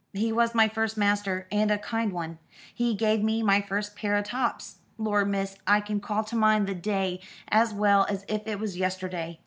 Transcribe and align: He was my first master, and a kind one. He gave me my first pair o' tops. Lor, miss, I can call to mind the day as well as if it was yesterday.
He 0.13 0.31
was 0.31 0.55
my 0.55 0.67
first 0.67 0.97
master, 0.97 1.47
and 1.51 1.69
a 1.69 1.77
kind 1.77 2.11
one. 2.11 2.39
He 2.73 2.95
gave 2.95 3.21
me 3.23 3.43
my 3.43 3.61
first 3.61 3.95
pair 3.95 4.15
o' 4.15 4.23
tops. 4.23 4.79
Lor, 4.97 5.25
miss, 5.25 5.57
I 5.67 5.79
can 5.79 5.99
call 5.99 6.23
to 6.23 6.35
mind 6.35 6.65
the 6.65 6.73
day 6.73 7.19
as 7.49 7.71
well 7.71 8.07
as 8.09 8.25
if 8.27 8.47
it 8.47 8.57
was 8.59 8.75
yesterday. 8.77 9.37